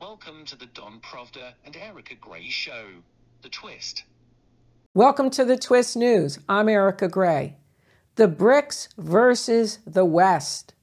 Welcome 0.00 0.44
to 0.44 0.54
the 0.54 0.66
Don 0.66 1.00
Pravda 1.00 1.54
and 1.64 1.76
Erica 1.76 2.14
Gray 2.14 2.48
Show. 2.48 2.86
The 3.42 3.48
Twist. 3.48 4.04
Welcome 4.94 5.28
to 5.30 5.44
the 5.44 5.56
Twist 5.56 5.96
News. 5.96 6.38
I'm 6.48 6.68
Erica 6.68 7.08
Gray. 7.08 7.56
The 8.14 8.28
BRICS 8.28 8.90
versus 8.96 9.80
the 9.84 10.04
West. 10.04 10.74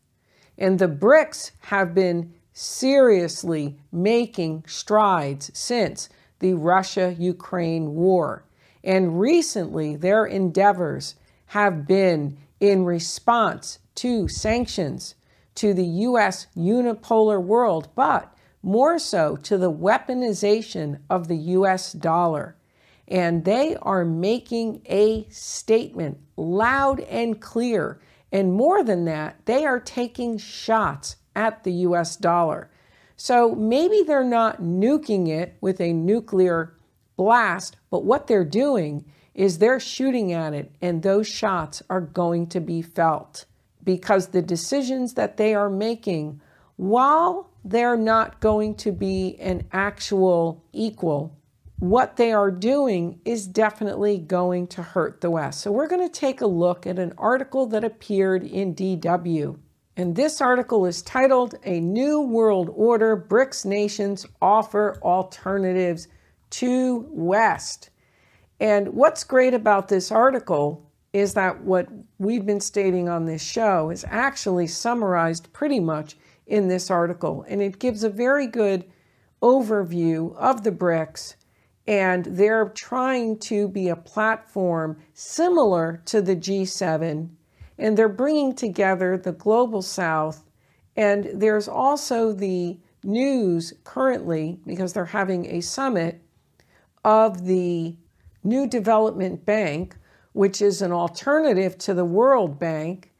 And 0.57 0.79
the 0.79 0.89
BRICS 0.89 1.51
have 1.59 1.95
been 1.95 2.33
seriously 2.51 3.79
making 3.89 4.65
strides 4.67 5.49
since 5.53 6.09
the 6.39 6.55
Russia 6.55 7.15
Ukraine 7.17 7.95
war. 7.95 8.43
And 8.83 9.17
recently, 9.17 9.95
their 9.95 10.25
endeavors 10.25 11.15
have 11.47 11.87
been 11.87 12.37
in 12.59 12.83
response 12.83 13.79
to 13.95 14.27
sanctions 14.27 15.15
to 15.55 15.73
the 15.73 15.85
U.S. 15.85 16.47
unipolar 16.57 17.41
world, 17.41 17.87
but 17.95 18.34
more 18.65 18.97
so 18.97 19.35
to 19.35 19.59
the 19.59 19.71
weaponization 19.71 20.99
of 21.07 21.27
the 21.27 21.37
US 21.37 21.93
dollar. 21.93 22.55
And 23.07 23.45
they 23.45 23.75
are 23.83 24.03
making 24.03 24.81
a 24.87 25.27
statement 25.29 26.17
loud 26.35 26.99
and 27.01 27.39
clear. 27.39 28.01
And 28.31 28.53
more 28.53 28.83
than 28.83 29.05
that, 29.05 29.45
they 29.45 29.65
are 29.65 29.79
taking 29.79 30.39
shots 30.39 31.17
at 31.35 31.63
the 31.63 31.73
US 31.73 32.15
dollar. 32.15 32.71
So 33.15 33.53
maybe 33.53 34.01
they're 34.01 34.23
not 34.23 34.63
nuking 34.63 35.29
it 35.29 35.57
with 35.61 35.79
a 35.79 35.93
nuclear 35.93 36.75
blast, 37.17 37.77
but 37.91 38.03
what 38.03 38.25
they're 38.25 38.43
doing 38.43 39.05
is 39.35 39.59
they're 39.59 39.79
shooting 39.79 40.33
at 40.33 40.53
it, 40.53 40.71
and 40.81 41.03
those 41.03 41.27
shots 41.27 41.83
are 41.89 42.01
going 42.01 42.47
to 42.47 42.59
be 42.59 42.81
felt 42.81 43.45
because 43.83 44.27
the 44.27 44.41
decisions 44.41 45.13
that 45.13 45.37
they 45.37 45.53
are 45.53 45.69
making, 45.69 46.41
while 46.77 47.51
they're 47.65 47.97
not 47.97 48.39
going 48.39 48.75
to 48.75 48.91
be 48.91 49.35
an 49.39 49.67
actual 49.73 50.63
equal. 50.71 51.35
What 51.79 52.15
they 52.15 52.31
are 52.31 52.51
doing 52.51 53.19
is 53.25 53.47
definitely 53.47 54.19
going 54.19 54.67
to 54.67 54.83
hurt 54.83 55.19
the 55.19 55.31
West. 55.31 55.61
So, 55.61 55.71
we're 55.71 55.87
going 55.87 56.07
to 56.07 56.13
take 56.13 56.39
a 56.39 56.47
look 56.47 56.87
at 56.87 56.99
an 56.99 57.13
article 57.17 57.65
that 57.67 57.83
appeared 57.83 58.43
in 58.43 58.75
DW. 58.75 59.57
And 59.97 60.15
this 60.15 60.41
article 60.41 60.85
is 60.85 61.01
titled 61.01 61.55
A 61.63 61.79
New 61.79 62.21
World 62.21 62.69
Order 62.73 63.17
BRICS 63.17 63.65
Nations 63.65 64.25
Offer 64.41 64.99
Alternatives 65.01 66.07
to 66.51 67.07
West. 67.09 67.89
And 68.59 68.89
what's 68.89 69.23
great 69.23 69.53
about 69.53 69.87
this 69.87 70.11
article 70.11 70.89
is 71.13 71.33
that 71.33 71.61
what 71.61 71.87
we've 72.19 72.45
been 72.45 72.59
stating 72.59 73.07
on 73.09 73.25
this 73.25 73.41
show 73.41 73.89
is 73.89 74.05
actually 74.09 74.67
summarized 74.67 75.51
pretty 75.53 75.79
much 75.79 76.17
in 76.47 76.67
this 76.67 76.91
article. 76.91 77.45
And 77.47 77.61
it 77.61 77.79
gives 77.79 78.03
a 78.03 78.09
very 78.09 78.47
good 78.47 78.85
overview 79.41 80.35
of 80.37 80.63
the 80.63 80.71
BRICS. 80.71 81.35
And 81.87 82.25
they're 82.25 82.69
trying 82.69 83.37
to 83.39 83.67
be 83.67 83.89
a 83.89 83.95
platform 83.95 84.97
similar 85.13 86.01
to 86.05 86.21
the 86.21 86.35
G7. 86.35 87.29
And 87.77 87.97
they're 87.97 88.09
bringing 88.09 88.55
together 88.55 89.17
the 89.17 89.33
global 89.33 89.81
south. 89.81 90.49
And 90.95 91.29
there's 91.33 91.67
also 91.67 92.31
the 92.31 92.79
news 93.03 93.73
currently, 93.83 94.59
because 94.65 94.93
they're 94.93 95.05
having 95.05 95.45
a 95.45 95.61
summit, 95.61 96.21
of 97.03 97.45
the 97.45 97.95
New 98.43 98.67
Development 98.67 99.45
Bank, 99.45 99.95
which 100.33 100.61
is 100.61 100.81
an 100.81 100.91
alternative 100.91 101.77
to 101.77 101.93
the 101.93 102.03
World 102.03 102.59
Bank 102.59 103.11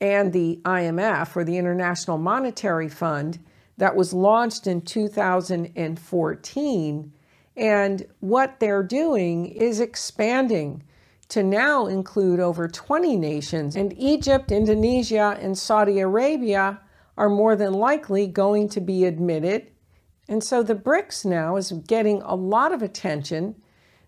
and 0.00 0.32
the 0.32 0.60
IMF, 0.64 1.36
or 1.36 1.44
the 1.44 1.58
International 1.58 2.18
Monetary 2.18 2.88
Fund, 2.88 3.38
that 3.78 3.96
was 3.96 4.12
launched 4.12 4.66
in 4.66 4.80
2014. 4.80 7.12
And 7.56 8.06
what 8.20 8.60
they're 8.60 8.82
doing 8.82 9.46
is 9.46 9.80
expanding 9.80 10.82
to 11.28 11.42
now 11.42 11.86
include 11.86 12.40
over 12.40 12.68
20 12.68 13.16
nations. 13.16 13.76
And 13.76 13.94
Egypt, 13.98 14.52
Indonesia, 14.52 15.38
and 15.40 15.58
Saudi 15.58 16.00
Arabia 16.00 16.80
are 17.16 17.30
more 17.30 17.56
than 17.56 17.72
likely 17.72 18.26
going 18.26 18.68
to 18.70 18.80
be 18.80 19.04
admitted. 19.04 19.70
And 20.28 20.44
so 20.44 20.62
the 20.62 20.74
BRICS 20.74 21.24
now 21.24 21.56
is 21.56 21.72
getting 21.72 22.20
a 22.22 22.34
lot 22.34 22.72
of 22.72 22.82
attention. 22.82 23.56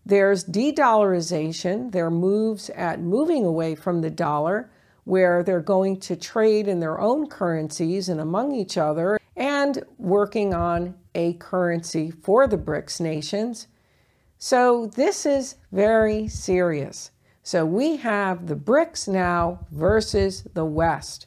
There's 0.05 0.45
de 0.45 0.73
dollarization, 0.73 1.93
there 1.93 2.07
are 2.07 2.11
moves 2.11 2.71
at 2.71 3.01
moving 3.01 3.45
away 3.45 3.75
from 3.75 4.01
the 4.01 4.11
dollar 4.11 4.71
where 5.09 5.43
they're 5.43 5.59
going 5.59 5.99
to 5.99 6.15
trade 6.15 6.69
in 6.69 6.81
their 6.81 7.01
own 7.01 7.27
currencies 7.27 8.11
and 8.11 8.21
among 8.21 8.55
each 8.55 8.77
other 8.77 9.19
and 9.37 9.83
working 9.97 10.53
on 10.53 10.95
a 11.15 11.33
currency 11.35 12.11
for 12.11 12.47
the 12.47 12.59
BRICS 12.59 13.01
nations. 13.01 13.69
So 14.37 14.87
this 14.87 15.25
is 15.25 15.55
very 15.73 16.29
serious. 16.29 17.11
So 17.43 17.65
we 17.65 17.97
have 17.97 18.49
the 18.49 18.55
BRICS 18.55 19.09
now 19.09 19.67
versus 19.73 20.47
the 20.53 20.67
West. 20.67 21.27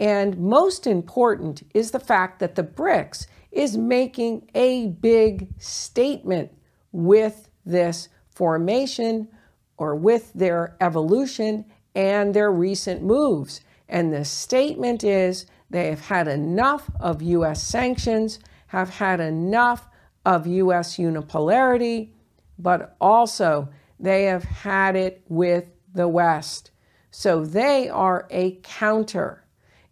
And 0.00 0.36
most 0.36 0.88
important 0.88 1.62
is 1.74 1.92
the 1.92 2.00
fact 2.00 2.40
that 2.40 2.56
the 2.56 2.64
BRICS 2.64 3.28
is 3.52 3.76
making 3.76 4.50
a 4.56 4.88
big 4.88 5.46
statement 5.58 6.50
with 6.90 7.48
this 7.64 8.08
formation 8.30 9.28
or 9.76 9.94
with 9.94 10.32
their 10.32 10.76
evolution 10.80 11.64
and 11.94 12.34
their 12.34 12.50
recent 12.50 13.02
moves. 13.02 13.60
And 13.88 14.12
the 14.12 14.24
statement 14.24 15.04
is 15.04 15.46
they 15.70 15.88
have 15.88 16.06
had 16.06 16.28
enough 16.28 16.90
of 17.00 17.22
U.S. 17.22 17.62
sanctions, 17.62 18.38
have 18.68 18.90
had 18.90 19.20
enough 19.20 19.88
of 20.24 20.46
U.S. 20.46 20.96
unipolarity, 20.96 22.10
but 22.58 22.96
also 23.00 23.68
they 23.98 24.24
have 24.24 24.44
had 24.44 24.96
it 24.96 25.22
with 25.28 25.66
the 25.94 26.08
West. 26.08 26.70
So 27.10 27.44
they 27.44 27.88
are 27.88 28.26
a 28.30 28.58
counter. 28.62 29.44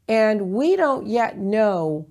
And 0.09 0.53
we 0.53 0.77
don't 0.77 1.07
yet 1.07 1.39
know 1.39 2.09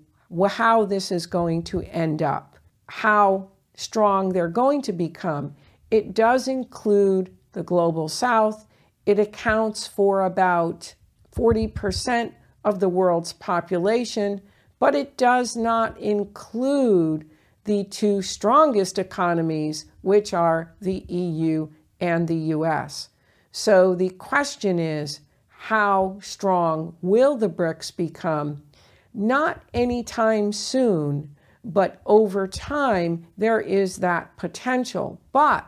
how 0.47 0.85
this 0.85 1.11
is 1.11 1.25
going 1.25 1.63
to 1.63 1.81
end 1.81 2.21
up, 2.21 2.55
how 2.87 3.49
strong 3.75 4.29
they're 4.29 4.47
going 4.47 4.81
to 4.83 4.93
become. 4.93 5.55
It 5.89 6.13
does 6.13 6.47
include 6.47 7.35
the 7.53 7.63
global 7.63 8.07
south, 8.07 8.67
it 9.09 9.17
accounts 9.17 9.87
for 9.87 10.21
about 10.23 10.93
40% 11.35 12.31
of 12.63 12.79
the 12.79 12.89
world's 12.89 13.33
population, 13.33 14.39
but 14.77 14.93
it 14.93 15.17
does 15.17 15.55
not 15.55 15.97
include 15.97 17.27
the 17.63 17.85
two 17.85 18.21
strongest 18.21 18.99
economies, 18.99 19.85
which 20.01 20.31
are 20.31 20.75
the 20.79 20.99
EU 21.07 21.69
and 21.99 22.27
the 22.27 22.53
US. 22.53 23.09
So 23.51 23.95
the 23.95 24.11
question 24.11 24.77
is 24.77 25.21
how 25.47 26.19
strong 26.21 26.95
will 27.01 27.35
the 27.35 27.49
BRICS 27.49 27.97
become? 27.97 28.61
Not 29.11 29.63
anytime 29.73 30.53
soon, 30.53 31.35
but 31.63 31.99
over 32.05 32.47
time, 32.47 33.25
there 33.39 33.59
is 33.59 33.97
that 33.97 34.37
potential. 34.37 35.19
But 35.31 35.67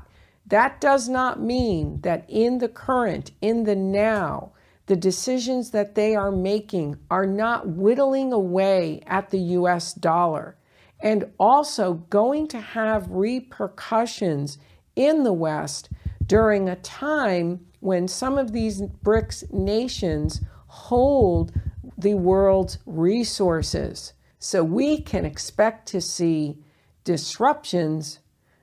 that 0.52 0.82
does 0.82 1.08
not 1.08 1.42
mean 1.42 2.02
that 2.02 2.26
in 2.30 2.58
the 2.58 2.68
current, 2.68 3.32
in 3.42 3.64
the 3.64 3.76
now, 3.76 4.52
the 4.88 4.98
decisions 4.98 5.72
that 5.72 5.96
they 5.96 6.14
are 6.14 6.30
making 6.30 6.98
are 7.10 7.26
not 7.26 7.70
whittling 7.70 8.34
away 8.34 9.02
at 9.08 9.30
the 9.30 9.40
US 9.40 9.94
dollar 9.94 10.58
and 11.00 11.24
also 11.40 11.94
going 12.10 12.50
to 12.50 12.60
have 12.60 13.10
repercussions 13.10 14.58
in 14.98 15.24
the 15.24 15.32
West 15.32 15.90
during 16.26 16.68
a 16.68 16.76
time 16.76 17.66
when 17.80 18.10
some 18.10 18.38
of 18.38 18.52
these 18.52 18.82
BRICS 18.82 19.54
nations 19.54 20.42
hold 20.68 21.54
the 21.98 22.16
world's 22.16 22.78
resources. 22.86 24.12
So 24.38 24.66
we 24.66 25.00
can 25.00 25.24
expect 25.24 25.88
to 25.88 26.02
see 26.02 26.58
disruptions 27.06 28.20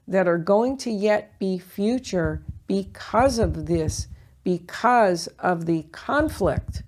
that 0.09 0.27
are 0.27 0.39
going 0.39 0.77
to 0.79 0.91
yet 0.91 1.39
be 1.39 1.59
future 1.59 2.43
because 2.67 3.39
of 3.39 3.67
this, 3.67 4.09
because 4.43 5.29
of 5.39 5.67
the 5.67 5.83
conflict 5.93 6.83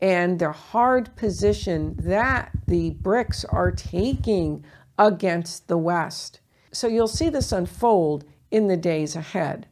and 0.00 0.38
the 0.38 0.52
hard 0.52 1.14
position 1.16 1.96
that 1.98 2.50
the 2.66 2.92
BRICS 3.02 3.44
are 3.48 3.70
taking 3.70 4.64
against 4.98 5.68
the 5.68 5.78
West. 5.78 6.40
So 6.72 6.86
you'll 6.86 7.08
see 7.08 7.30
this 7.30 7.52
unfold 7.52 8.24
in 8.50 8.66
the 8.66 8.76
days 8.76 9.16
ahead. 9.16 9.66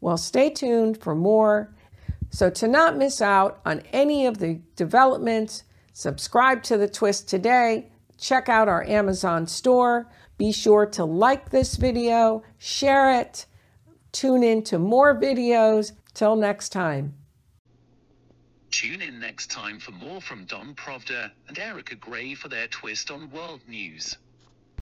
Well, 0.00 0.16
stay 0.16 0.50
tuned 0.50 1.00
for 1.02 1.14
more. 1.14 1.74
So, 2.30 2.50
to 2.50 2.68
not 2.68 2.96
miss 2.96 3.22
out 3.22 3.60
on 3.64 3.82
any 3.92 4.26
of 4.26 4.38
the 4.38 4.60
developments, 4.76 5.64
subscribe 5.94 6.62
to 6.64 6.76
The 6.76 6.88
Twist 6.88 7.26
today. 7.26 7.90
Check 8.18 8.50
out 8.50 8.68
our 8.68 8.84
Amazon 8.84 9.46
store. 9.46 10.10
Be 10.38 10.52
sure 10.52 10.86
to 10.86 11.04
like 11.04 11.50
this 11.50 11.76
video, 11.76 12.42
share 12.56 13.20
it, 13.20 13.44
tune 14.12 14.42
in 14.42 14.62
to 14.64 14.78
more 14.78 15.14
videos. 15.14 15.92
Till 16.18 16.34
next 16.34 16.70
time. 16.70 17.14
Tune 18.72 19.02
in 19.02 19.20
next 19.20 19.52
time 19.52 19.78
for 19.78 19.92
more 19.92 20.20
from 20.20 20.46
Don 20.46 20.74
Pravda 20.74 21.30
and 21.46 21.56
Erica 21.56 21.94
Gray 21.94 22.34
for 22.34 22.48
their 22.48 22.66
twist 22.66 23.12
on 23.12 23.30
world 23.30 23.60
news. 23.68 24.18